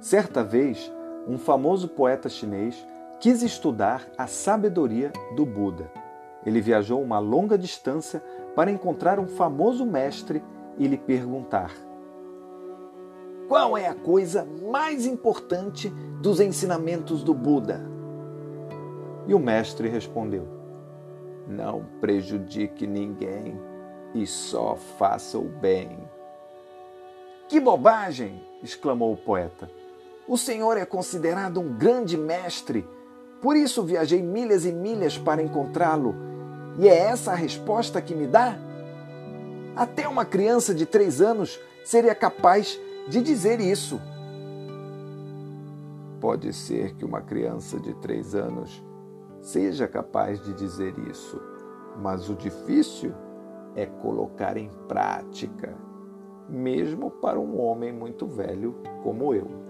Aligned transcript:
Certa 0.00 0.42
vez, 0.42 0.90
um 1.28 1.36
famoso 1.36 1.86
poeta 1.86 2.26
chinês 2.26 2.86
quis 3.20 3.42
estudar 3.42 4.08
a 4.16 4.26
sabedoria 4.26 5.12
do 5.36 5.44
Buda. 5.44 5.92
Ele 6.44 6.58
viajou 6.58 7.02
uma 7.02 7.18
longa 7.18 7.58
distância 7.58 8.22
para 8.56 8.70
encontrar 8.70 9.20
um 9.20 9.26
famoso 9.26 9.84
mestre 9.84 10.42
e 10.78 10.86
lhe 10.86 10.96
perguntar: 10.96 11.74
Qual 13.46 13.76
é 13.76 13.88
a 13.88 13.94
coisa 13.94 14.48
mais 14.70 15.04
importante 15.04 15.90
dos 16.22 16.40
ensinamentos 16.40 17.22
do 17.22 17.34
Buda? 17.34 17.82
E 19.26 19.34
o 19.34 19.38
mestre 19.38 19.86
respondeu: 19.86 20.48
Não 21.46 21.84
prejudique 22.00 22.86
ninguém 22.86 23.60
e 24.14 24.26
só 24.26 24.76
faça 24.76 25.36
o 25.36 25.44
bem. 25.44 25.98
Que 27.48 27.60
bobagem! 27.60 28.42
exclamou 28.62 29.12
o 29.12 29.16
poeta. 29.16 29.79
O 30.30 30.38
senhor 30.38 30.76
é 30.76 30.84
considerado 30.84 31.58
um 31.58 31.76
grande 31.76 32.16
mestre, 32.16 32.88
por 33.42 33.56
isso 33.56 33.82
viajei 33.82 34.22
milhas 34.22 34.64
e 34.64 34.70
milhas 34.70 35.18
para 35.18 35.42
encontrá-lo. 35.42 36.14
E 36.78 36.88
é 36.88 36.96
essa 36.96 37.32
a 37.32 37.34
resposta 37.34 38.00
que 38.00 38.14
me 38.14 38.28
dá? 38.28 38.56
Até 39.74 40.06
uma 40.06 40.24
criança 40.24 40.72
de 40.72 40.86
três 40.86 41.20
anos 41.20 41.58
seria 41.84 42.14
capaz 42.14 42.78
de 43.08 43.20
dizer 43.20 43.58
isso. 43.58 44.00
Pode 46.20 46.52
ser 46.52 46.94
que 46.94 47.04
uma 47.04 47.22
criança 47.22 47.80
de 47.80 47.92
três 47.94 48.32
anos 48.32 48.80
seja 49.40 49.88
capaz 49.88 50.40
de 50.40 50.52
dizer 50.52 50.94
isso, 51.10 51.42
mas 52.00 52.30
o 52.30 52.36
difícil 52.36 53.12
é 53.74 53.84
colocar 53.84 54.56
em 54.56 54.70
prática, 54.86 55.74
mesmo 56.48 57.10
para 57.10 57.40
um 57.40 57.60
homem 57.60 57.92
muito 57.92 58.28
velho 58.28 58.76
como 59.02 59.34
eu, 59.34 59.69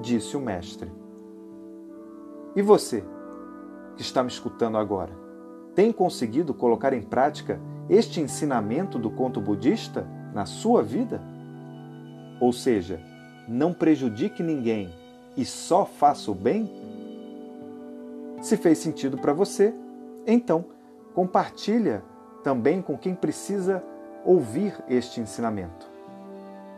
disse 0.00 0.36
o 0.36 0.40
mestre. 0.40 0.90
E 2.54 2.62
você, 2.62 3.04
que 3.96 4.02
está 4.02 4.22
me 4.22 4.28
escutando 4.28 4.78
agora, 4.78 5.12
tem 5.74 5.92
conseguido 5.92 6.52
colocar 6.52 6.92
em 6.92 7.02
prática 7.02 7.60
este 7.88 8.20
ensinamento 8.20 8.98
do 8.98 9.10
conto 9.10 9.40
budista 9.40 10.06
na 10.34 10.44
sua 10.44 10.82
vida? 10.82 11.22
Ou 12.40 12.52
seja, 12.52 13.00
não 13.46 13.72
prejudique 13.72 14.42
ninguém 14.42 14.92
e 15.36 15.44
só 15.44 15.84
faça 15.84 16.30
o 16.30 16.34
bem? 16.34 16.70
Se 18.40 18.56
fez 18.56 18.78
sentido 18.78 19.18
para 19.18 19.32
você, 19.32 19.74
então 20.26 20.64
compartilha 21.14 22.02
também 22.42 22.80
com 22.80 22.96
quem 22.96 23.14
precisa 23.14 23.82
ouvir 24.24 24.74
este 24.88 25.20
ensinamento. 25.20 25.88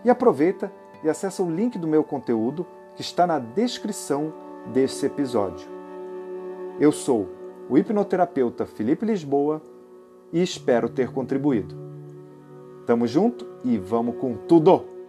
E 0.04 0.10
aproveita 0.10 0.72
e 1.02 1.08
acessa 1.08 1.42
o 1.42 1.50
link 1.50 1.78
do 1.78 1.88
meu 1.88 2.04
conteúdo 2.04 2.66
que 2.94 3.02
está 3.02 3.27
na 3.27 3.38
descrição 3.38 4.33
desse 4.72 5.06
episódio. 5.06 5.69
Eu 6.78 6.92
sou 6.92 7.28
o 7.69 7.78
hipnoterapeuta 7.78 8.66
Felipe 8.66 9.06
Lisboa 9.06 9.62
e 10.32 10.42
espero 10.42 10.88
ter 10.88 11.12
contribuído. 11.12 11.74
Tamo 12.86 13.06
junto 13.06 13.47
e 13.64 13.78
vamos 13.78 14.16
com 14.16 14.34
tudo! 14.34 14.99